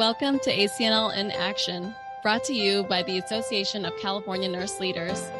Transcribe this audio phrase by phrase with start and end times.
[0.00, 5.30] Welcome to ACNL in Action, brought to you by the Association of California Nurse Leaders.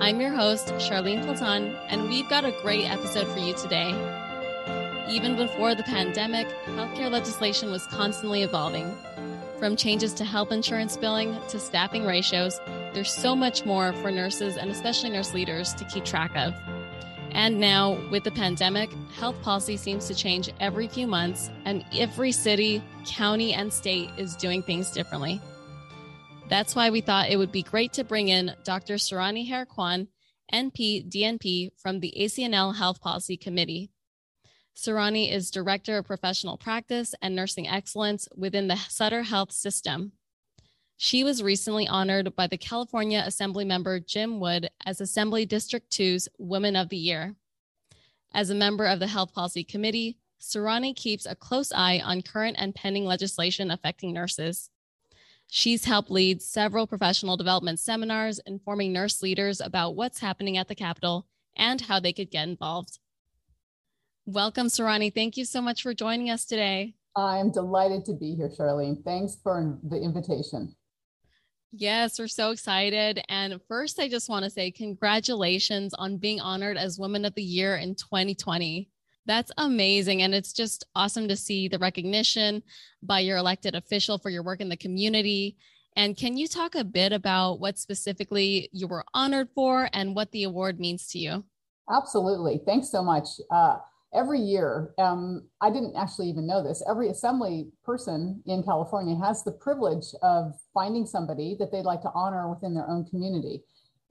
[0.00, 3.90] I'm your host, Charlene Platon, and we've got a great episode for you today.
[5.10, 8.96] Even before the pandemic, healthcare legislation was constantly evolving.
[9.58, 12.58] From changes to health insurance billing to staffing ratios,
[12.94, 16.54] there's so much more for nurses and especially nurse leaders to keep track of.
[17.32, 22.32] And now, with the pandemic, health policy seems to change every few months, and every
[22.32, 25.40] city, county, and state is doing things differently.
[26.48, 28.94] That's why we thought it would be great to bring in Dr.
[28.94, 30.08] Surani Hayre-Kwan,
[30.52, 33.90] NP DNP from the ACNL Health Policy Committee.
[34.74, 40.12] Surani is Director of Professional Practice and Nursing Excellence within the Sutter Health System.
[41.00, 46.28] She was recently honored by the California Assembly member Jim Wood as Assembly District 2's
[46.38, 47.36] Woman of the Year.
[48.34, 52.56] As a member of the Health Policy Committee, Surani keeps a close eye on current
[52.58, 54.70] and pending legislation affecting nurses.
[55.46, 60.74] She's helped lead several professional development seminars informing nurse leaders about what's happening at the
[60.74, 62.98] Capitol and how they could get involved.
[64.26, 65.14] Welcome, Surani.
[65.14, 66.96] Thank you so much for joining us today.
[67.14, 69.04] I'm delighted to be here, Charlene.
[69.04, 70.74] Thanks for the invitation.
[71.72, 73.20] Yes, we're so excited.
[73.28, 77.42] And first, I just want to say congratulations on being honored as Woman of the
[77.42, 78.88] Year in 2020.
[79.26, 80.22] That's amazing.
[80.22, 82.62] And it's just awesome to see the recognition
[83.02, 85.58] by your elected official for your work in the community.
[85.96, 90.32] And can you talk a bit about what specifically you were honored for and what
[90.32, 91.44] the award means to you?
[91.90, 92.62] Absolutely.
[92.64, 93.28] Thanks so much.
[93.50, 93.76] Uh,
[94.14, 99.44] every year, um, I didn't actually even know this, every assembly person in California has
[99.44, 103.62] the privilege of finding somebody that they'd like to honor within their own community.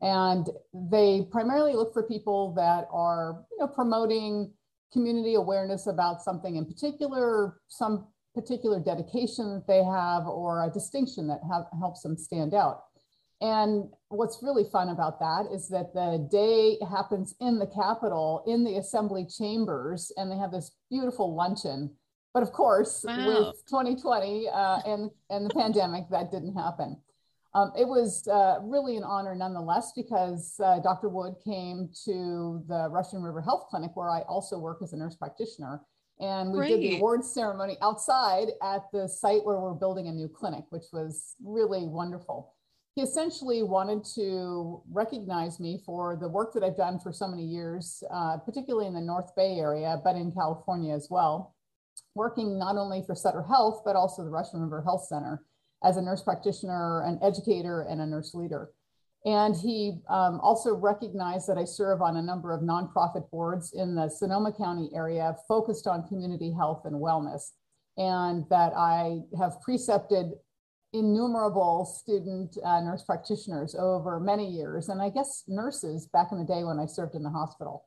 [0.01, 4.53] And they primarily look for people that are you know, promoting
[4.93, 11.27] community awareness about something in particular, some particular dedication that they have, or a distinction
[11.27, 12.83] that have, helps them stand out.
[13.39, 18.63] And what's really fun about that is that the day happens in the Capitol, in
[18.63, 21.91] the assembly chambers, and they have this beautiful luncheon.
[22.33, 23.27] But of course, wow.
[23.27, 26.97] with 2020 uh, and, and the pandemic, that didn't happen.
[27.53, 31.09] Um, it was uh, really an honor nonetheless because uh, Dr.
[31.09, 35.15] Wood came to the Russian River Health Clinic, where I also work as a nurse
[35.15, 35.81] practitioner.
[36.19, 36.69] And we Great.
[36.69, 40.85] did the awards ceremony outside at the site where we're building a new clinic, which
[40.91, 42.55] was really wonderful
[42.97, 47.43] he essentially wanted to recognize me for the work that I've done for so many
[47.43, 51.53] years, uh, particularly in the North Bay area, but in California as well,
[52.15, 55.43] working not only for Sutter Health, but also the Russian River Health Center
[55.83, 58.71] as a nurse practitioner, an educator, and a nurse leader.
[59.25, 63.93] And he um, also recognized that I serve on a number of nonprofit boards in
[63.93, 67.51] the Sonoma County area focused on community health and wellness,
[67.95, 70.31] and that I have precepted
[70.97, 76.45] innumerable student uh, nurse practitioners over many years, and I guess nurses back in the
[76.45, 77.85] day when I served in the hospital.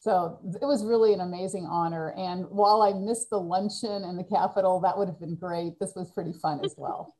[0.00, 2.12] So it was really an amazing honor.
[2.16, 5.78] And while I missed the luncheon in the Capitol, that would have been great.
[5.78, 7.14] This was pretty fun as well.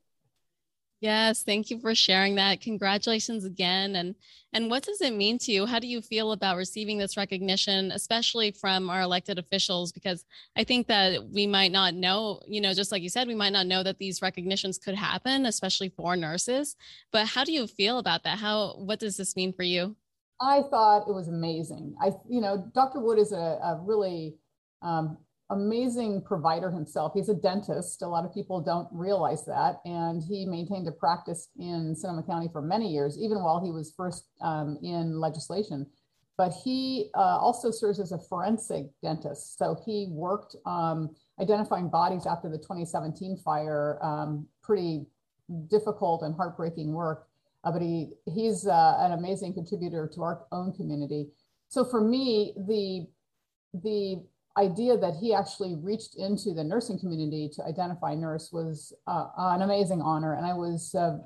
[1.03, 2.61] Yes, thank you for sharing that.
[2.61, 3.97] Congratulations again.
[3.97, 4.15] And
[4.53, 5.65] and what does it mean to you?
[5.65, 9.91] How do you feel about receiving this recognition, especially from our elected officials?
[9.91, 10.23] Because
[10.55, 13.51] I think that we might not know, you know, just like you said, we might
[13.51, 16.77] not know that these recognitions could happen, especially for nurses.
[17.11, 18.37] But how do you feel about that?
[18.37, 19.97] How what does this mean for you?
[20.39, 21.95] I thought it was amazing.
[22.01, 23.01] I, you know, Dr.
[23.01, 24.37] Wood is a, a really
[24.81, 25.17] um,
[25.53, 27.13] amazing provider himself.
[27.15, 28.01] He's a dentist.
[28.01, 29.79] A lot of people don't realize that.
[29.85, 33.93] And he maintained a practice in Sonoma County for many years, even while he was
[33.95, 35.87] first um, in legislation.
[36.37, 39.57] But he uh, also serves as a forensic dentist.
[39.57, 45.05] So he worked um, identifying bodies after the 2017 fire, um, pretty
[45.67, 47.27] difficult and heartbreaking work.
[47.63, 51.29] Uh, but he, he's uh, an amazing contributor to our own community.
[51.69, 53.07] So for me, the
[53.81, 54.23] the
[54.57, 59.61] idea that he actually reached into the nursing community to identify nurse was uh, an
[59.63, 60.35] amazing honor.
[60.35, 61.17] And I was uh,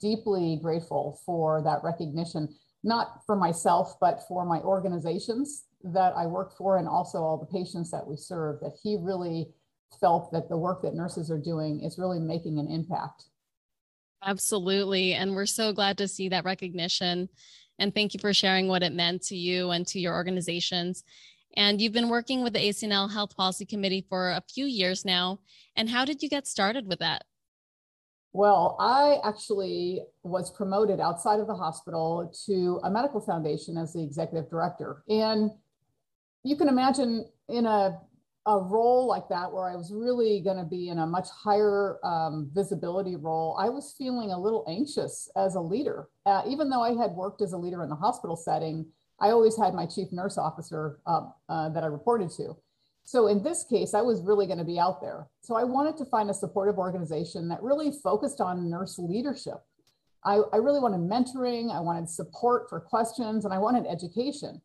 [0.00, 2.48] deeply grateful for that recognition,
[2.82, 7.58] not for myself, but for my organizations that I work for and also all the
[7.58, 9.48] patients that we serve, that he really
[10.00, 13.24] felt that the work that nurses are doing is really making an impact.
[14.24, 15.14] Absolutely.
[15.14, 17.28] And we're so glad to see that recognition.
[17.78, 21.02] And thank you for sharing what it meant to you and to your organizations.
[21.56, 25.40] And you've been working with the ACNL Health Policy Committee for a few years now.
[25.76, 27.24] And how did you get started with that?
[28.32, 34.02] Well, I actually was promoted outside of the hospital to a medical foundation as the
[34.02, 35.02] executive director.
[35.08, 35.50] And
[36.42, 37.98] you can imagine in a
[38.46, 41.98] a role like that where I was really going to be in a much higher
[42.04, 46.08] um, visibility role, I was feeling a little anxious as a leader.
[46.26, 48.86] Uh, even though I had worked as a leader in the hospital setting,
[49.22, 52.56] I always had my chief nurse officer uh, uh, that I reported to.
[53.04, 55.28] So in this case, I was really going to be out there.
[55.42, 59.58] So I wanted to find a supportive organization that really focused on nurse leadership.
[60.24, 64.60] I, I really wanted mentoring, I wanted support for questions, and I wanted education.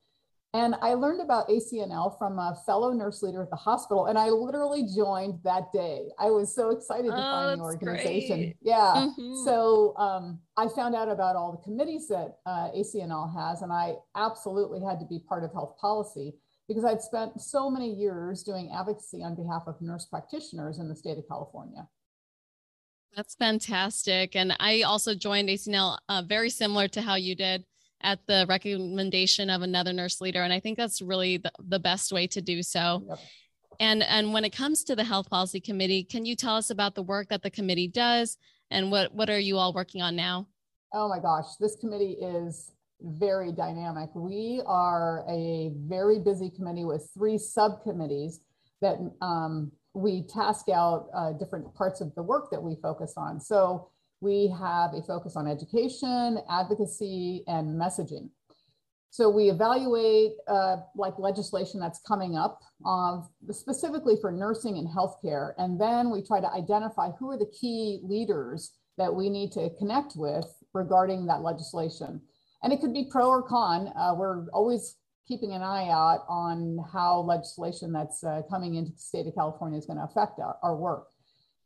[0.58, 4.30] And I learned about ACNL from a fellow nurse leader at the hospital, and I
[4.30, 6.08] literally joined that day.
[6.18, 8.40] I was so excited to oh, find the organization.
[8.40, 8.58] Great.
[8.64, 8.94] Yeah.
[8.96, 9.46] Mm-hmm.
[9.46, 13.98] So um, I found out about all the committees that uh, ACNL has, and I
[14.16, 16.34] absolutely had to be part of health policy
[16.68, 20.96] because I'd spent so many years doing advocacy on behalf of nurse practitioners in the
[20.96, 21.88] state of California.
[23.16, 24.36] That's fantastic.
[24.36, 27.64] And I also joined ACNL uh, very similar to how you did
[28.02, 30.44] at the recommendation of another nurse leader.
[30.44, 33.04] And I think that's really the, the best way to do so.
[33.08, 33.20] Yep.
[33.80, 36.96] And, and when it comes to the health policy committee, can you tell us about
[36.96, 38.38] the work that the committee does
[38.72, 40.48] and what, what are you all working on now?
[40.94, 42.72] Oh my gosh, this committee is
[43.02, 44.10] very dynamic.
[44.16, 48.40] We are a very busy committee with three subcommittees
[48.82, 53.40] that um, we task out uh, different parts of the work that we focus on.
[53.40, 53.90] So
[54.22, 58.30] we have a focus on education, advocacy, and messaging.
[59.10, 63.22] So we evaluate uh, like legislation that's coming up, uh,
[63.52, 68.00] specifically for nursing and healthcare, and then we try to identify who are the key
[68.04, 72.22] leaders that we need to connect with regarding that legislation.
[72.64, 73.92] And it could be pro or con.
[73.96, 74.96] Uh, we're always
[75.28, 79.78] keeping an eye out on how legislation that's uh, coming into the state of California
[79.78, 81.08] is going to affect our, our work.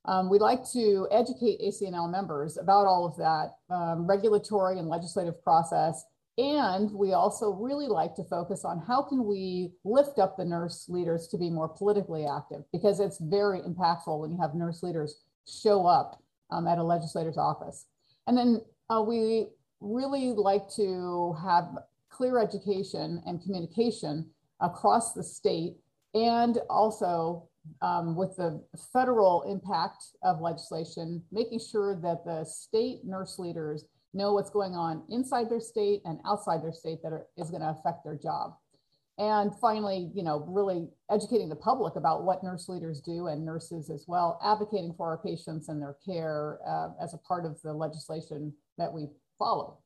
[0.05, 5.41] Um, we like to educate ACNL members about all of that um, regulatory and legislative
[5.43, 6.03] process.
[6.37, 10.85] And we also really like to focus on how can we lift up the nurse
[10.89, 15.21] leaders to be more politically active because it's very impactful when you have nurse leaders
[15.45, 17.85] show up um, at a legislator's office.
[18.27, 19.47] And then uh, we
[19.81, 21.65] really like to have
[22.09, 24.29] clear education and communication
[24.61, 25.77] across the state
[26.13, 27.49] and also
[27.81, 28.63] um, with the
[28.93, 35.03] federal impact of legislation, making sure that the state nurse leaders know what's going on
[35.09, 38.53] inside their state and outside their state that are, is going to affect their job.
[39.17, 43.89] And finally, you know, really educating the public about what nurse leaders do and nurses
[43.89, 47.73] as well, advocating for our patients and their care uh, as a part of the
[47.73, 49.77] legislation that we follow.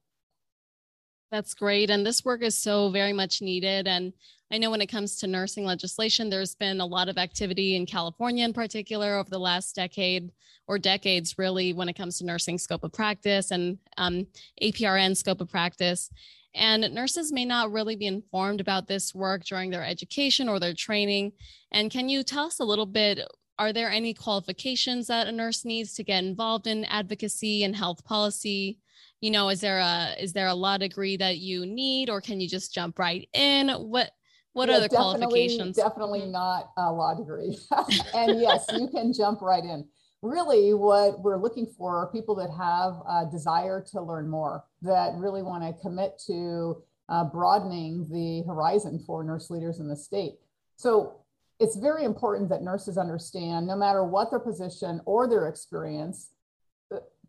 [1.31, 1.89] That's great.
[1.89, 3.87] And this work is so very much needed.
[3.87, 4.13] And
[4.51, 7.85] I know when it comes to nursing legislation, there's been a lot of activity in
[7.85, 10.31] California in particular over the last decade
[10.67, 14.27] or decades, really, when it comes to nursing scope of practice and um,
[14.61, 16.09] APRN scope of practice.
[16.53, 20.73] And nurses may not really be informed about this work during their education or their
[20.73, 21.33] training.
[21.71, 23.19] And can you tell us a little bit?
[23.59, 28.05] Are there any qualifications that a nurse needs to get involved in advocacy and health
[28.05, 28.79] policy?
[29.25, 32.39] You know is there a is there a law degree that you need or can
[32.39, 33.69] you just jump right in?
[33.69, 34.11] What
[34.53, 35.75] what yeah, are the definitely, qualifications?
[35.75, 36.31] definitely mm-hmm.
[36.31, 37.57] not a law degree.
[38.13, 39.83] And yes you can jump right in.
[40.21, 45.13] Really what we're looking for are people that have a desire to learn more that
[45.15, 50.33] really want to commit to uh, broadening the horizon for nurse leaders in the state.
[50.75, 51.21] So
[51.59, 56.29] it's very important that nurses understand no matter what their position or their experience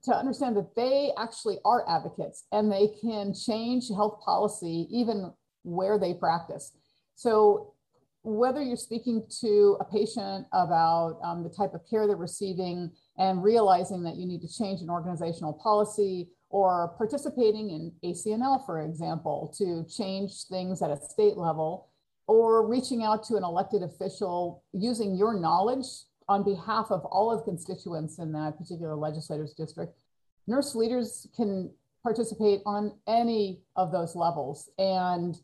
[0.05, 5.99] to understand that they actually are advocates and they can change health policy even where
[5.99, 6.73] they practice.
[7.15, 7.73] So,
[8.23, 13.43] whether you're speaking to a patient about um, the type of care they're receiving and
[13.43, 19.55] realizing that you need to change an organizational policy, or participating in ACNL, for example,
[19.59, 21.89] to change things at a state level,
[22.27, 25.87] or reaching out to an elected official using your knowledge
[26.29, 29.95] on behalf of all of constituents in that particular legislator's district,
[30.47, 31.71] nurse leaders can
[32.03, 34.71] participate on any of those levels.
[34.79, 35.37] And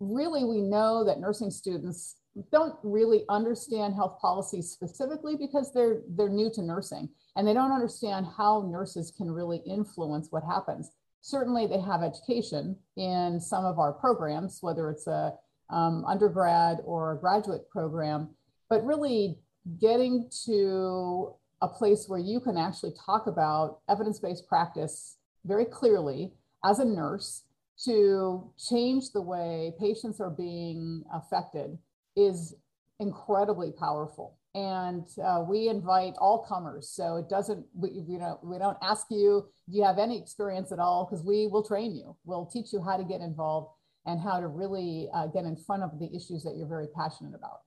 [0.00, 2.16] really, we know that nursing students
[2.52, 7.72] don't really understand health policy specifically because they're they're new to nursing and they don't
[7.72, 10.90] understand how nurses can really influence what happens.
[11.20, 15.34] Certainly, they have education in some of our programs, whether it's a
[15.70, 18.30] um, undergrad or a graduate program,
[18.70, 19.38] but really
[19.80, 26.32] getting to a place where you can actually talk about evidence-based practice very clearly
[26.64, 27.42] as a nurse
[27.84, 31.78] to change the way patients are being affected
[32.16, 32.54] is
[33.00, 34.36] incredibly powerful.
[34.54, 39.06] And uh, we invite all comers so it doesn't we, we don't we don't ask
[39.10, 41.06] you do you have any experience at all?
[41.08, 42.16] Because we will train you.
[42.24, 43.70] We'll teach you how to get involved
[44.06, 47.34] and how to really uh, get in front of the issues that you're very passionate
[47.34, 47.60] about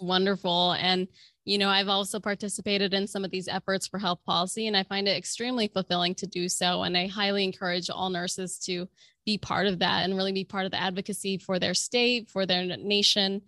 [0.00, 0.72] wonderful.
[0.72, 1.08] And,
[1.44, 4.82] you know, I've also participated in some of these efforts for health policy, and I
[4.82, 6.82] find it extremely fulfilling to do so.
[6.82, 8.88] And I highly encourage all nurses to
[9.24, 12.46] be part of that and really be part of the advocacy for their state, for
[12.46, 13.42] their nation.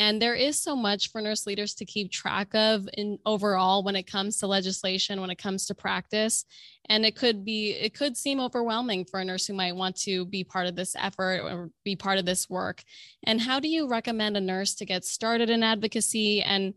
[0.00, 3.96] And there is so much for nurse leaders to keep track of in overall when
[3.96, 6.46] it comes to legislation, when it comes to practice.
[6.88, 10.24] And it could be, it could seem overwhelming for a nurse who might want to
[10.24, 12.82] be part of this effort or be part of this work.
[13.24, 16.40] And how do you recommend a nurse to get started in advocacy?
[16.40, 16.72] And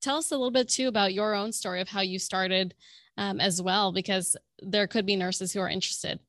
[0.00, 2.76] tell us a little bit too about your own story of how you started
[3.16, 6.20] um, as well, because there could be nurses who are interested.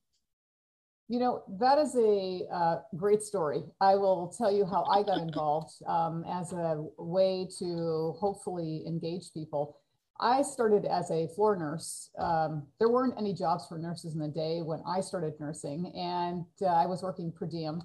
[1.12, 3.64] You know, that is a uh, great story.
[3.82, 9.34] I will tell you how I got involved um, as a way to hopefully engage
[9.34, 9.80] people.
[10.20, 12.12] I started as a floor nurse.
[12.20, 16.46] Um, there weren't any jobs for nurses in the day when I started nursing, and
[16.62, 17.82] uh, I was working per diem.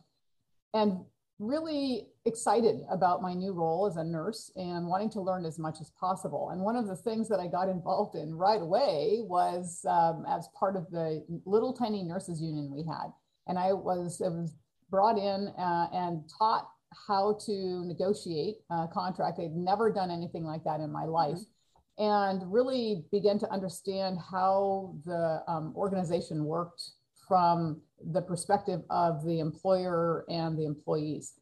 [0.74, 1.00] And
[1.38, 5.76] really excited about my new role as a nurse and wanting to learn as much
[5.80, 6.50] as possible.
[6.50, 10.48] And one of the things that I got involved in right away was um, as
[10.58, 13.12] part of the little tiny nurses union we had.
[13.46, 14.54] And I was, I was
[14.90, 16.68] brought in uh, and taught
[17.08, 19.38] how to negotiate a contract.
[19.38, 21.34] I'd never done anything like that in my life.
[21.34, 21.50] Mm-hmm
[21.98, 26.90] and really began to understand how the um, organization worked
[27.28, 27.80] from
[28.12, 31.34] the perspective of the employer and the employees.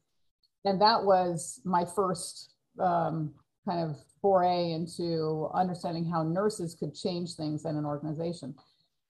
[0.65, 3.33] And that was my first um,
[3.67, 8.55] kind of foray into understanding how nurses could change things in an organization.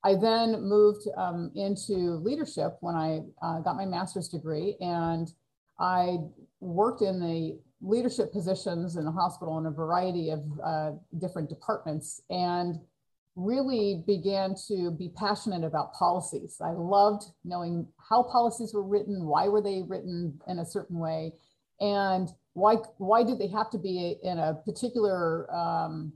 [0.04, 5.32] I then moved um, into leadership when I uh, got my master's degree, and
[5.80, 6.18] I
[6.60, 12.22] worked in the leadership positions in the hospital in a variety of uh, different departments.
[12.30, 12.80] And
[13.36, 16.58] really began to be passionate about policies.
[16.62, 21.34] I loved knowing how policies were written, why were they written in a certain way,
[21.84, 26.14] and why why did they have to be in a particular um,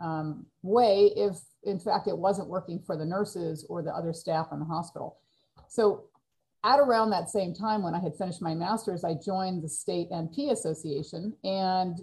[0.00, 4.48] um, way if in fact it wasn't working for the nurses or the other staff
[4.52, 5.18] in the hospital.
[5.68, 6.04] So
[6.64, 10.08] at around that same time when I had finished my master's, I joined the state
[10.10, 11.98] NP Association and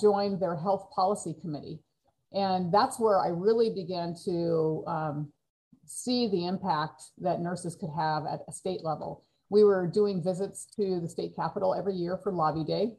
[0.00, 1.80] joined their health policy committee.
[2.32, 5.32] And that's where I really began to um,
[5.86, 9.24] see the impact that nurses could have at a state level.
[9.52, 12.96] We were doing visits to the state capitol every year for Lobby Day.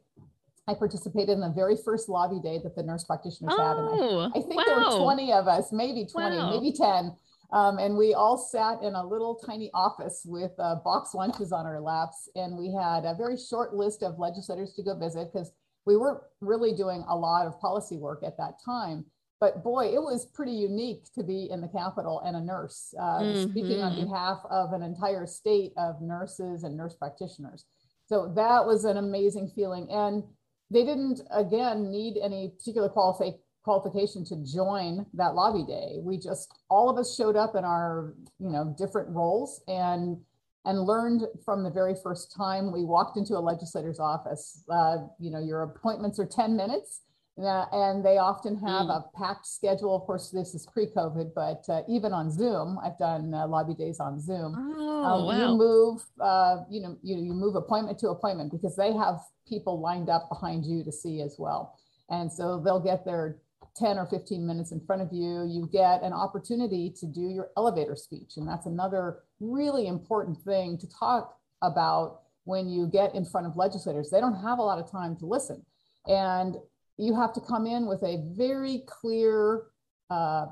[0.68, 3.76] I participated in the very first lobby day that the nurse practitioners oh, had.
[3.76, 4.64] And I, oh, I think wow.
[4.64, 6.50] there were 20 of us, maybe 20, wow.
[6.50, 7.12] maybe 10.
[7.52, 11.66] Um, and we all sat in a little tiny office with uh, box lunches on
[11.66, 12.28] our laps.
[12.36, 15.50] And we had a very short list of legislators to go visit because
[15.86, 19.04] we weren't really doing a lot of policy work at that time
[19.40, 23.20] but boy, it was pretty unique to be in the Capitol and a nurse uh,
[23.20, 23.50] mm-hmm.
[23.50, 24.04] speaking on mm-hmm.
[24.04, 27.64] behalf of an entire state of nurses and nurse practitioners.
[28.06, 29.88] So that was an amazing feeling.
[29.90, 30.22] And
[30.70, 35.98] they didn't, again, need any particular qualifi- qualification to join that lobby day.
[36.00, 40.18] We just, all of us showed up in our, you know, different roles and
[40.66, 44.64] and learned from the very first time we walked into a legislator's office.
[44.72, 47.02] Uh, you know, your appointments are 10 minutes
[47.36, 48.96] uh, and they often have mm.
[48.96, 49.96] a packed schedule.
[49.96, 53.98] Of course, this is pre-COVID, but uh, even on Zoom, I've done uh, lobby days
[53.98, 54.54] on Zoom.
[54.56, 55.50] Oh, um, wow.
[55.50, 59.80] You move, uh, you know, you, you move appointment to appointment because they have people
[59.80, 61.76] lined up behind you to see as well.
[62.08, 63.38] And so they'll get their
[63.76, 65.44] 10 or 15 minutes in front of you.
[65.44, 68.36] You get an opportunity to do your elevator speech.
[68.36, 73.56] And that's another really important thing to talk about when you get in front of
[73.56, 74.10] legislators.
[74.10, 75.64] They don't have a lot of time to listen.
[76.06, 76.56] And
[76.96, 79.64] you have to come in with a very clear
[80.10, 80.46] uh,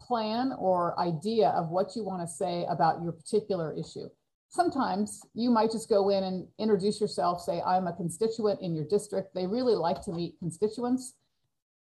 [0.00, 4.08] plan or idea of what you want to say about your particular issue.
[4.48, 8.84] Sometimes you might just go in and introduce yourself, say, I'm a constituent in your
[8.84, 9.34] district.
[9.34, 11.14] They really like to meet constituents.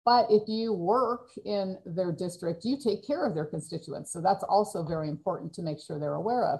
[0.05, 4.13] But if you work in their district, you take care of their constituents.
[4.13, 6.59] So that's also very important to make sure they're aware of.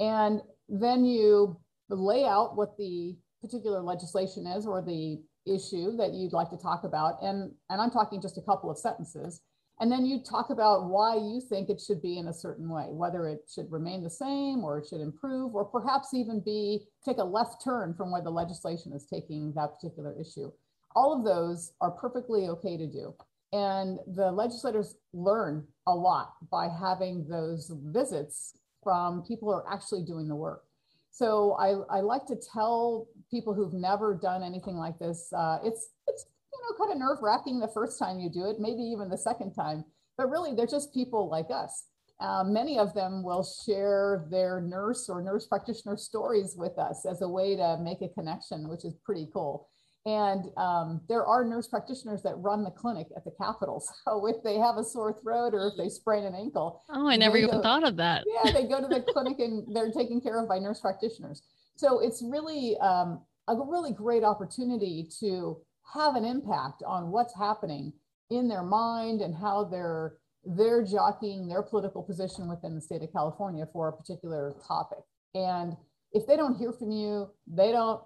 [0.00, 1.58] And then you
[1.88, 5.20] lay out what the particular legislation is or the
[5.54, 7.22] issue that you'd like to talk about.
[7.22, 9.40] And, and I'm talking just a couple of sentences.
[9.80, 12.86] And then you talk about why you think it should be in a certain way,
[12.90, 17.18] whether it should remain the same or it should improve, or perhaps even be take
[17.18, 20.50] a left turn from where the legislation is taking that particular issue.
[20.96, 23.14] All of those are perfectly okay to do.
[23.52, 30.02] And the legislators learn a lot by having those visits from people who are actually
[30.02, 30.64] doing the work.
[31.10, 35.90] So I, I like to tell people who've never done anything like this, uh, it's,
[36.06, 39.08] it's you know kind of nerve wracking the first time you do it, maybe even
[39.08, 39.84] the second time,
[40.16, 41.84] but really they're just people like us.
[42.20, 47.22] Uh, many of them will share their nurse or nurse practitioner stories with us as
[47.22, 49.68] a way to make a connection, which is pretty cool.
[50.04, 53.84] And um, there are nurse practitioners that run the clinic at the Capitol.
[54.04, 57.16] So if they have a sore throat or if they sprain an ankle, oh, I
[57.16, 58.24] never even go, thought of that.
[58.26, 61.42] yeah, they go to the clinic and they're taken care of by nurse practitioners.
[61.78, 65.58] So it's really um, a really great opportunity to
[65.94, 67.92] have an impact on what's happening
[68.30, 73.12] in their mind and how they're they're jockeying their political position within the state of
[73.12, 74.98] California for a particular topic.
[75.34, 75.76] And
[76.12, 78.00] if they don't hear from you, they don't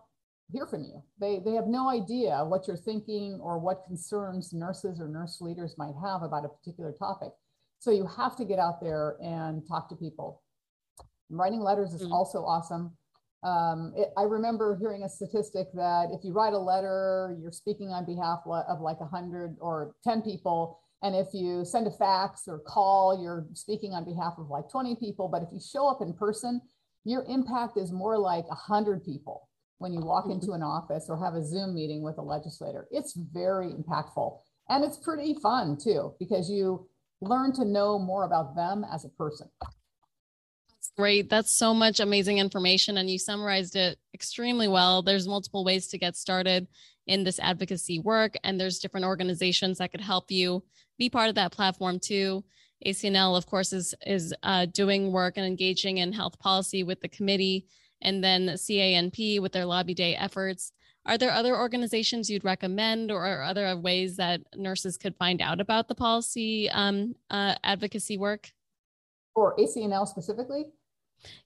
[0.51, 1.03] hear from you.
[1.21, 5.77] They, they have no idea what you're thinking or what concerns nurses or nurse leaders
[5.79, 7.31] might have about a particular topic.
[7.79, 10.43] So you have to get out there and talk to people.
[11.31, 12.13] Writing letters is mm-hmm.
[12.13, 12.97] also awesome.
[13.43, 17.89] Um, it, I remember hearing a statistic that if you write a letter, you're speaking
[17.89, 20.79] on behalf of like 100 or 10 people.
[21.03, 24.97] And if you send a fax or call, you're speaking on behalf of like 20
[24.97, 25.29] people.
[25.29, 26.61] But if you show up in person,
[27.05, 30.55] your impact is more like 100 people when you walk into mm-hmm.
[30.55, 32.87] an office or have a Zoom meeting with a legislator.
[32.93, 34.39] It's very impactful.
[34.69, 36.89] And it's pretty fun too, because you
[37.21, 39.49] learn to know more about them as a person.
[40.97, 41.31] Great.
[41.31, 42.99] That's so much amazing information.
[42.99, 45.03] And you summarized it extremely well.
[45.03, 46.69] There's multiple ways to get started
[47.07, 50.63] in this advocacy work, and there's different organizations that could help you
[50.99, 52.45] be part of that platform too.
[52.87, 57.09] ACNL, of course, is is uh, doing work and engaging in health policy with the
[57.09, 57.67] committee,
[58.01, 60.73] and then CANP with their lobby day efforts.
[61.05, 65.89] Are there other organizations you'd recommend, or other ways that nurses could find out about
[65.89, 68.53] the policy um, uh, advocacy work?
[69.35, 70.67] For ACNL specifically?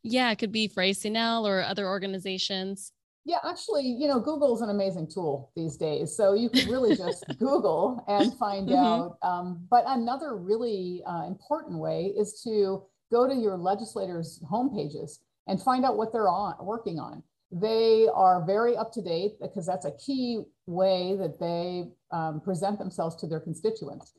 [0.02, 2.92] Yeah, it could be for ACNL or other organizations.
[3.26, 6.16] Yeah, actually, you know, Google is an amazing tool these days.
[6.16, 8.76] So you can really just Google and find mm-hmm.
[8.76, 9.18] out.
[9.20, 15.18] Um, but another really uh, important way is to go to your legislators' homepages
[15.48, 17.22] and find out what they're on working on.
[17.50, 22.78] They are very up to date because that's a key way that they um, present
[22.78, 24.14] themselves to their constituents.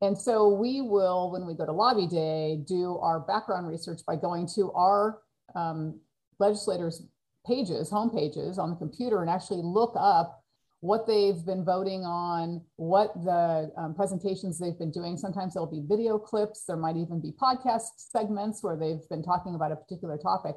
[0.00, 4.16] And so we will, when we go to lobby day, do our background research by
[4.16, 5.18] going to our
[5.56, 5.98] um,
[6.38, 7.02] legislators'
[7.46, 10.44] pages, home pages on the computer and actually look up
[10.80, 15.16] what they've been voting on, what the um, presentations they've been doing.
[15.16, 16.64] Sometimes there'll be video clips.
[16.64, 20.54] There might even be podcast segments where they've been talking about a particular topic.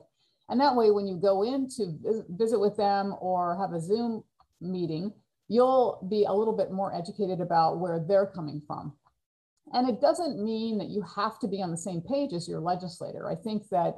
[0.50, 4.24] And that way, when you go in to visit with them or have a Zoom
[4.60, 5.12] meeting,
[5.48, 8.94] you'll be a little bit more educated about where they're coming from.
[9.74, 12.60] And it doesn't mean that you have to be on the same page as your
[12.60, 13.30] legislator.
[13.30, 13.96] I think that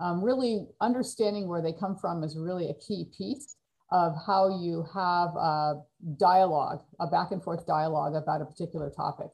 [0.00, 3.56] um, really understanding where they come from is really a key piece
[3.90, 5.74] of how you have a
[6.18, 9.28] dialogue, a back and forth dialogue about a particular topic.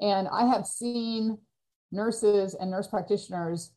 [0.00, 1.38] And I have seen
[1.90, 3.72] nurses and nurse practitioners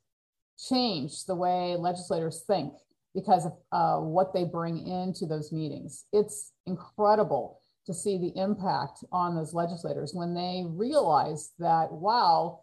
[0.69, 2.73] change the way legislators think
[3.13, 6.05] because of uh, what they bring into those meetings.
[6.11, 12.59] It's incredible to see the impact on those legislators when they realize that, wow,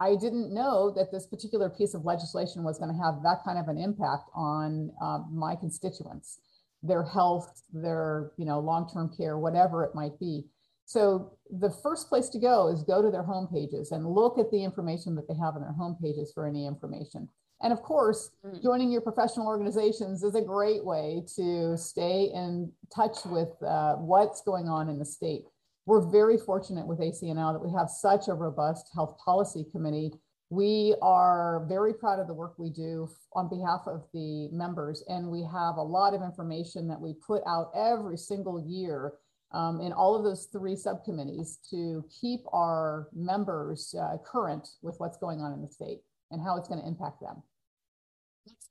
[0.00, 3.58] I didn't know that this particular piece of legislation was going to have that kind
[3.58, 6.38] of an impact on um, my constituents,
[6.82, 10.46] their health, their you know long-term care, whatever it might be.
[10.86, 14.50] So the first place to go is go to their home pages and look at
[14.50, 17.28] the information that they have on their home pages for any information.
[17.62, 18.62] And of course, mm.
[18.62, 24.42] joining your professional organizations is a great way to stay in touch with uh, what's
[24.42, 25.44] going on in the state
[25.86, 30.12] we're very fortunate with ACNL that we have such a robust health policy committee.
[30.50, 35.28] We are very proud of the work we do on behalf of the members, and
[35.28, 39.14] we have a lot of information that we put out every single year
[39.52, 45.18] um, in all of those three subcommittees to keep our members uh, current with what's
[45.18, 47.42] going on in the state and how it's going to impact them.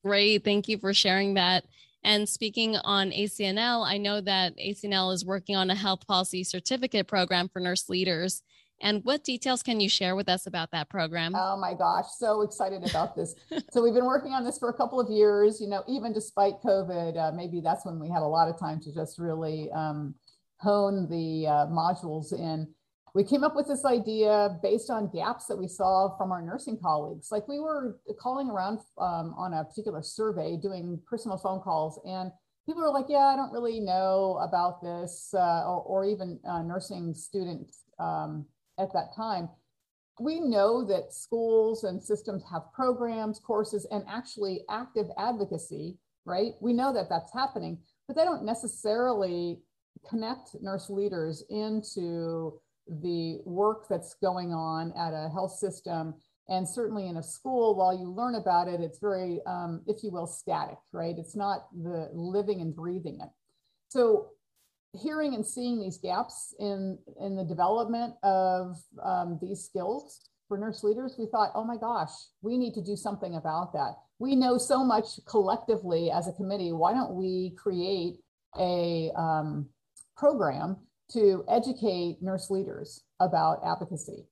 [0.03, 0.43] Great.
[0.43, 1.65] Thank you for sharing that.
[2.03, 7.07] And speaking on ACNL, I know that ACNL is working on a health policy certificate
[7.07, 8.41] program for nurse leaders.
[8.81, 11.35] And what details can you share with us about that program?
[11.35, 13.35] Oh my gosh, so excited about this.
[13.71, 16.53] so we've been working on this for a couple of years, you know, even despite
[16.65, 20.15] COVID, uh, maybe that's when we had a lot of time to just really um,
[20.57, 22.67] hone the uh, modules in
[23.13, 26.77] we came up with this idea based on gaps that we saw from our nursing
[26.81, 27.31] colleagues.
[27.31, 32.31] Like we were calling around um, on a particular survey, doing personal phone calls, and
[32.65, 36.61] people were like, "Yeah, I don't really know about this," uh, or, or, even uh,
[36.61, 38.45] nursing students um,
[38.79, 39.49] at that time.
[40.19, 45.97] We know that schools and systems have programs, courses, and actually active advocacy.
[46.23, 46.53] Right?
[46.61, 49.59] We know that that's happening, but they don't necessarily
[50.07, 56.13] connect nurse leaders into the work that's going on at a health system
[56.49, 60.11] and certainly in a school while you learn about it it's very um, if you
[60.11, 63.29] will static right it's not the living and breathing it
[63.89, 64.29] so
[64.93, 70.83] hearing and seeing these gaps in in the development of um, these skills for nurse
[70.83, 72.09] leaders, we thought, oh my gosh,
[72.41, 73.95] we need to do something about that.
[74.19, 76.73] We know so much collectively as a committee.
[76.73, 78.17] Why don't we create
[78.59, 79.69] a um,
[80.17, 80.75] program
[81.13, 84.25] to educate nurse leaders about advocacy?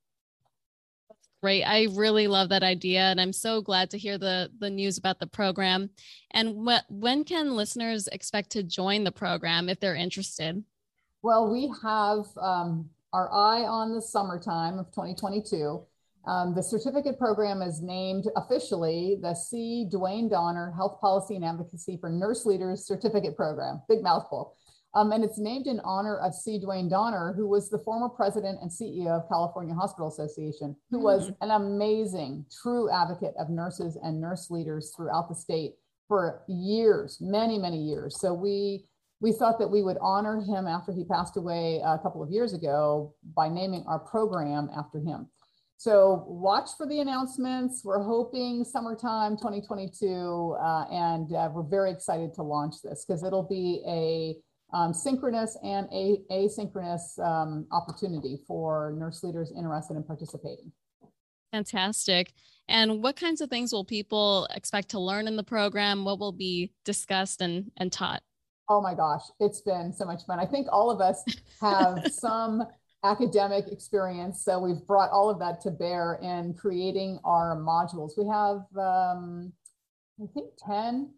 [1.41, 1.63] Great.
[1.63, 3.01] I really love that idea.
[3.01, 5.89] And I'm so glad to hear the, the news about the program.
[6.31, 10.61] And wh- when can listeners expect to join the program if they're interested?
[11.21, 15.81] Well, we have um, our eye on the summertime of 2022.
[16.27, 19.87] Um, the certificate program is named officially the C.
[19.89, 23.81] Duane Dauner Health Policy and Advocacy for Nurse Leaders Certificate Program.
[23.87, 24.55] Big mouthful.
[24.95, 26.60] Um, and it's named in honor of C.
[26.60, 31.06] Duane Dauner, who was the former president and CEO of California Hospital Association, who mm-hmm.
[31.06, 35.75] was an amazing, true advocate of nurses and nurse leaders throughout the state
[36.08, 38.19] for years, many, many years.
[38.19, 38.86] So we
[39.21, 42.54] we thought that we would honor him after he passed away a couple of years
[42.54, 45.28] ago by naming our program after him.
[45.75, 47.84] So watch for the announcements.
[47.84, 53.47] We're hoping summertime 2022, uh, and uh, we're very excited to launch this because it'll
[53.47, 54.36] be a
[54.73, 60.71] um, synchronous and a- asynchronous um, opportunity for nurse leaders interested in participating.
[61.51, 62.34] Fantastic.
[62.67, 66.05] And what kinds of things will people expect to learn in the program?
[66.05, 68.21] What will be discussed and, and taught?
[68.69, 70.39] Oh my gosh, it's been so much fun.
[70.39, 71.23] I think all of us
[71.60, 72.63] have some
[73.03, 74.43] academic experience.
[74.43, 78.12] So we've brought all of that to bear in creating our modules.
[78.17, 79.51] We have, um,
[80.21, 81.12] I think, 10,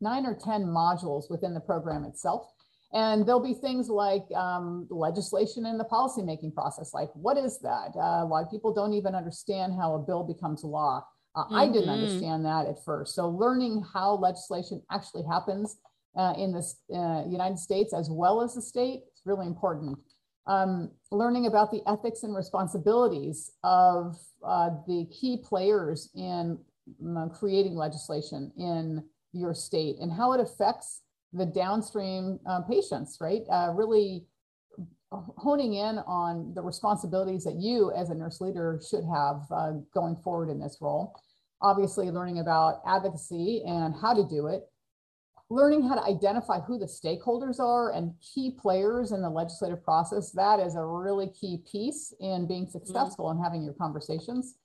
[0.00, 2.52] nine or 10 modules within the program itself.
[2.94, 6.92] And there'll be things like um, legislation in the policymaking process.
[6.92, 7.92] Like, what is that?
[7.96, 11.02] Uh, a lot of people don't even understand how a bill becomes law.
[11.34, 11.54] Uh, mm-hmm.
[11.54, 11.90] I didn't mm-hmm.
[11.90, 13.14] understand that at first.
[13.14, 15.78] So, learning how legislation actually happens
[16.16, 16.62] uh, in the
[16.94, 19.98] uh, United States as well as the state is really important.
[20.46, 26.58] Um, learning about the ethics and responsibilities of uh, the key players in
[27.00, 33.42] um, creating legislation in your state and how it affects the downstream uh, patients, right?
[33.50, 34.24] Uh, really
[35.12, 40.16] honing in on the responsibilities that you as a nurse leader should have uh, going
[40.16, 41.14] forward in this role.
[41.60, 44.62] Obviously, learning about advocacy and how to do it,
[45.50, 50.32] learning how to identify who the stakeholders are and key players in the legislative process.
[50.32, 52.72] That is a really key piece in being mm-hmm.
[52.72, 53.38] successful mm-hmm.
[53.38, 54.56] and having your conversations.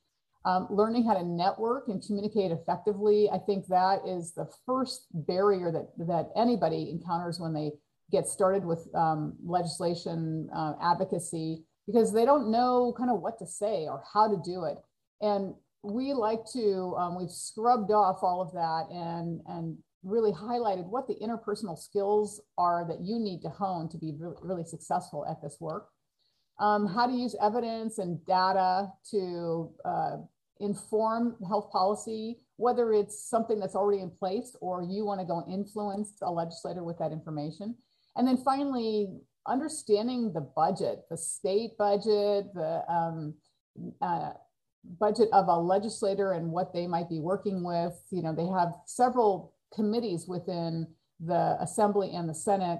[0.48, 5.74] Um, learning how to network and communicate effectively, I think that is the first barrier
[5.74, 7.74] that, that anybody encounters when they
[8.14, 13.46] get started with um, legislation uh, advocacy because they don't know kind of what to
[13.46, 14.78] say or how to do it.
[15.20, 20.86] And we like to, um, we've scrubbed off all of that and, and really highlighted
[20.86, 25.26] what the interpersonal skills are that you need to hone to be really, really successful
[25.30, 25.90] at this work.
[26.58, 30.18] Um, how to use evidence and data to uh,
[30.60, 35.46] inform health policy, whether it's something that's already in place or you want to go
[35.52, 37.76] influence a legislator with that information.
[38.16, 39.10] And then finally,
[39.48, 43.36] understanding the budget, the state budget, the um,
[44.02, 44.32] uh,
[45.00, 47.94] budget of a legislator and what they might be working with.
[48.12, 50.88] You know, they have several committees within
[51.20, 52.80] the Assembly and the Senate.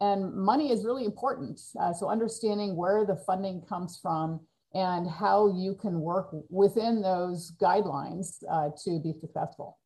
[0.00, 1.60] And money is really important.
[1.78, 4.40] Uh, so understanding where the funding comes from
[4.74, 9.78] and how you can work within those guidelines uh, to be successful.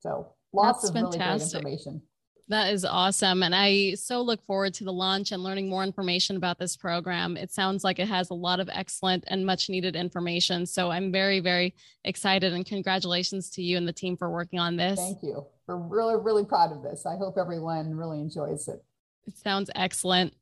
[0.00, 1.20] So lots That's of fantastic.
[1.20, 2.02] really great information.
[2.48, 3.42] That is awesome.
[3.42, 7.36] And I so look forward to the launch and learning more information about this program.
[7.36, 10.66] It sounds like it has a lot of excellent and much needed information.
[10.66, 14.76] So I'm very, very excited and congratulations to you and the team for working on
[14.76, 14.98] this.
[14.98, 15.46] Thank you.
[15.66, 17.06] We're really, really proud of this.
[17.06, 18.82] I hope everyone really enjoys it.
[19.26, 20.34] It sounds excellent.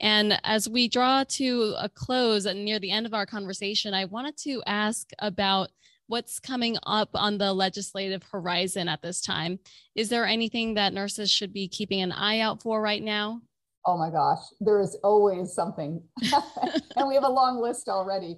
[0.00, 4.06] And as we draw to a close and near the end of our conversation, I
[4.06, 5.70] wanted to ask about
[6.06, 9.58] what's coming up on the legislative horizon at this time.
[9.94, 13.40] Is there anything that nurses should be keeping an eye out for right now?
[13.86, 16.02] Oh my gosh, there is always something.
[16.96, 18.36] and we have a long list already.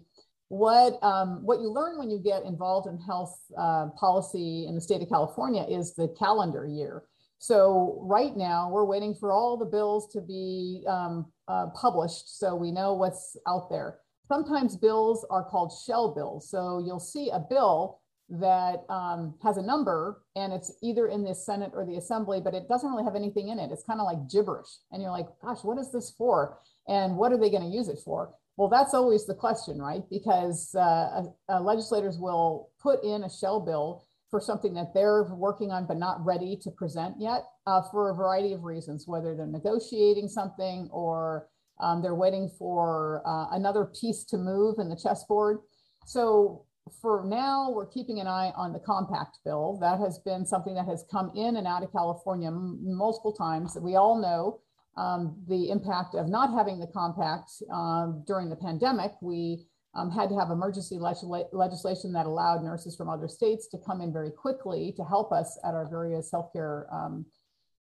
[0.49, 4.81] What, um, what you learn when you get involved in health uh, policy in the
[4.81, 7.05] state of California is the calendar year.
[7.38, 12.54] So right now we're waiting for all the bills to be um, uh, published so
[12.54, 13.98] we know what's out there.
[14.28, 16.50] Sometimes bills are called shell bills.
[16.50, 21.35] So you'll see a bill that um, has a number and it's either in the
[21.35, 23.70] Senate or the Assembly, but it doesn't really have anything in it.
[23.70, 24.66] It's kind of like gibberish.
[24.90, 26.59] And you're like, gosh, what is this for?
[26.88, 28.35] And what are they going to use it for?
[28.56, 30.02] Well, that's always the question, right?
[30.11, 34.06] Because uh, uh, legislators will put in a shell bill
[34.37, 38.14] for something that they're working on but not ready to present yet uh, for a
[38.14, 41.49] variety of reasons, whether they're negotiating something or
[41.81, 45.61] um, they're waiting for uh, another piece to move in the chessboard.
[46.05, 46.66] So
[47.01, 49.79] for now, we're keeping an eye on the compact bill.
[49.81, 53.79] That has been something that has come in and out of California multiple times.
[53.81, 54.61] We all know
[55.03, 59.12] um, the impact of not having the compact um, during the pandemic.
[59.22, 59.64] We
[59.96, 64.00] um, had to have emergency le- legislation that allowed nurses from other states to come
[64.00, 67.26] in very quickly to help us at our various healthcare um,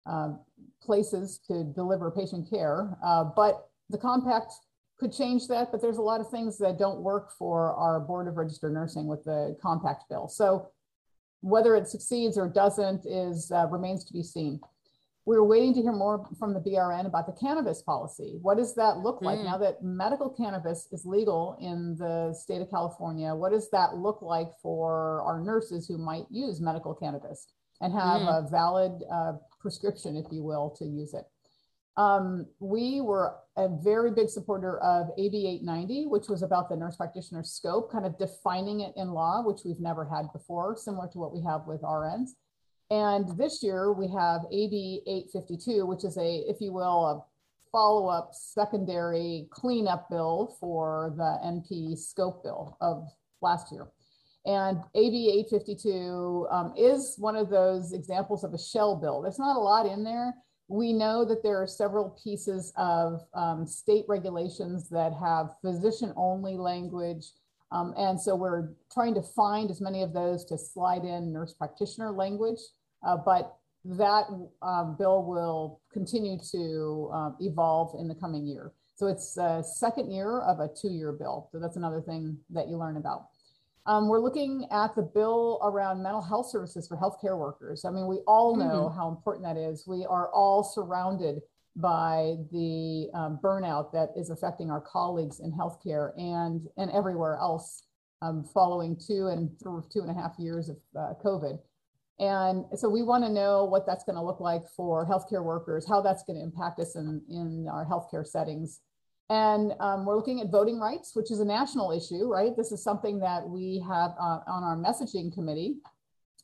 [0.07, 0.31] uh,
[0.83, 2.97] places to deliver patient care.
[3.05, 4.53] Uh, but the compact
[4.99, 8.27] could change that, but there's a lot of things that don't work for our Board
[8.27, 10.29] of Registered Nursing with the compact bill.
[10.29, 10.69] So
[11.41, 14.61] whether it succeeds or doesn't is uh, remains to be seen.
[15.29, 18.39] We're waiting to hear more from the BRN about the cannabis policy.
[18.41, 19.45] What does that look like mm.
[19.45, 23.35] now that medical cannabis is legal in the state of California?
[23.35, 27.47] What does that look like for our nurses who might use medical cannabis
[27.83, 28.39] and have mm.
[28.39, 31.27] a valid uh, prescription, if you will, to use it?
[31.99, 36.97] Um, we were a very big supporter of AB 890, which was about the nurse
[36.97, 41.19] practitioner scope, kind of defining it in law, which we've never had before, similar to
[41.19, 42.31] what we have with RNs.
[42.91, 47.23] And this year we have AB 852, which is a, if you will, a
[47.71, 53.07] follow up secondary cleanup bill for the NP scope bill of
[53.43, 53.89] last year.
[54.47, 59.21] And AB 852 um, is one of those examples of a shell bill.
[59.21, 60.35] There's not a lot in there
[60.69, 66.57] we know that there are several pieces of um, state regulations that have physician only
[66.57, 67.33] language.
[67.73, 71.55] Um, and so we're trying to find as many of those to slide in nurse
[71.55, 72.61] practitioner language.
[73.07, 74.25] Uh, but that
[74.63, 78.73] um, bill will continue to uh, evolve in the coming year.
[78.97, 81.49] So it's a second year of a two year bill.
[81.53, 83.29] So that's another thing that you learn about.
[83.87, 87.85] Um, we're looking at the bill around mental health services for healthcare workers.
[87.87, 88.99] I mean, we all know mm-hmm.
[88.99, 89.87] how important that is.
[89.87, 91.41] We are all surrounded
[91.77, 97.85] by the um, burnout that is affecting our colleagues in healthcare and and everywhere else
[98.21, 101.59] um, following two and two and a half years of uh, COVID.
[102.21, 105.87] And so we want to know what that's going to look like for healthcare workers,
[105.87, 108.81] how that's going to impact us in, in our healthcare settings.
[109.31, 112.57] And um, we're looking at voting rights, which is a national issue, right?
[112.57, 115.77] This is something that we have uh, on our messaging committee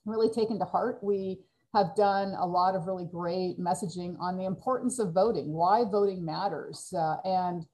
[0.05, 0.99] really taken to heart.
[1.03, 1.41] We
[1.75, 6.25] have done a lot of really great messaging on the importance of voting, why voting
[6.25, 6.93] matters.
[6.97, 7.67] Uh, and,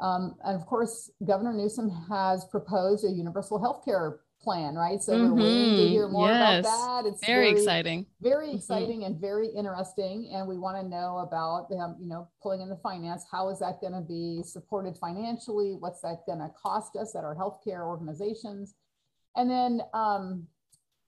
[0.00, 5.02] um, and of course, Governor Newsom has proposed a universal health care plan, right?
[5.02, 5.34] So mm-hmm.
[5.34, 6.60] we're waiting to hear more yes.
[6.60, 7.08] about that.
[7.08, 8.06] It's very, very exciting.
[8.20, 8.56] Very mm-hmm.
[8.56, 9.12] exciting mm-hmm.
[9.12, 10.30] and very interesting.
[10.32, 13.24] And we want to know about um, you know, pulling in the finance.
[13.30, 15.76] How is that going to be supported financially?
[15.78, 18.74] What's that going to cost us at our healthcare organizations?
[19.36, 20.46] And then um,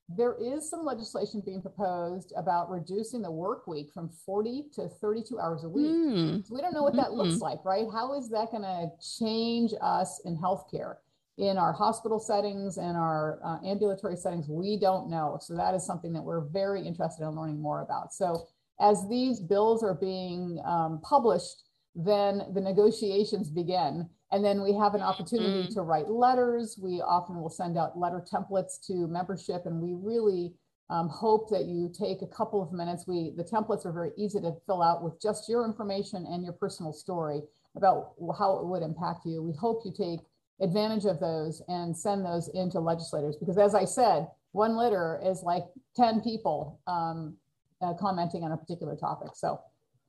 [0.08, 5.38] there is some legislation being proposed about reducing the work week from 40 to 32
[5.38, 5.86] hours a week.
[5.86, 6.46] Mm.
[6.46, 7.18] So we don't know what that mm-hmm.
[7.18, 7.86] looks like, right?
[7.92, 10.96] How is that going to change us in healthcare?
[11.38, 15.38] In our hospital settings and our uh, ambulatory settings, we don't know.
[15.40, 18.12] So that is something that we're very interested in learning more about.
[18.12, 18.46] So
[18.80, 21.64] as these bills are being um, published,
[21.94, 24.08] then the negotiations begin.
[24.32, 25.74] And then we have an opportunity mm-hmm.
[25.74, 26.78] to write letters.
[26.80, 30.54] We often will send out letter templates to membership, and we really
[30.88, 33.06] um, hope that you take a couple of minutes.
[33.08, 36.52] We the templates are very easy to fill out with just your information and your
[36.52, 37.42] personal story
[37.76, 39.42] about how it would impact you.
[39.42, 40.20] We hope you take
[40.60, 43.36] advantage of those and send those into legislators.
[43.36, 45.64] Because as I said, one letter is like
[45.96, 47.36] 10 people um,
[47.80, 49.30] uh, commenting on a particular topic.
[49.34, 49.60] So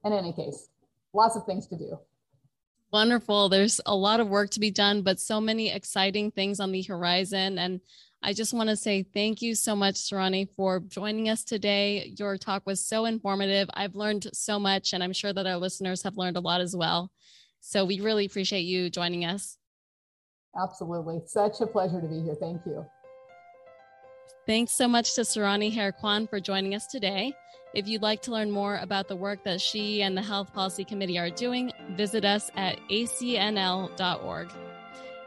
[0.04, 0.70] in any case,
[1.14, 2.00] lots of things to do.
[2.92, 3.48] Wonderful.
[3.48, 6.82] There's a lot of work to be done, but so many exciting things on the
[6.82, 7.58] horizon.
[7.58, 7.80] And
[8.22, 12.14] I just want to say thank you so much, Surani, for joining us today.
[12.20, 13.70] Your talk was so informative.
[13.74, 16.76] I've learned so much, and I'm sure that our listeners have learned a lot as
[16.76, 17.12] well.
[17.62, 19.58] So we really appreciate you joining us.
[20.60, 21.22] Absolutely.
[21.26, 22.36] Such a pleasure to be here.
[22.36, 22.86] Thank you.
[24.48, 27.34] Thanks so much to Surani Hayre-Kwan for joining us today.
[27.74, 30.84] If you'd like to learn more about the work that she and the Health Policy
[30.84, 34.50] Committee are doing, visit us at acnl.org.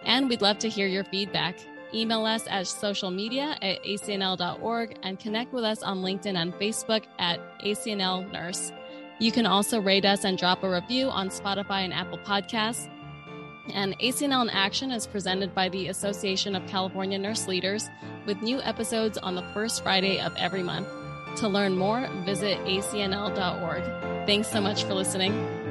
[0.02, 1.56] And we'd love to hear your feedback.
[1.94, 7.04] Email us at social media at acnl.org and connect with us on LinkedIn and Facebook
[7.18, 8.72] at ACNL Nurse.
[9.20, 12.90] You can also rate us and drop a review on Spotify and Apple Podcasts.
[13.72, 17.88] And ACNL in Action is presented by the Association of California Nurse Leaders
[18.26, 20.88] with new episodes on the first Friday of every month.
[21.36, 24.26] To learn more, visit acnl.org.
[24.26, 25.63] Thanks so much for listening.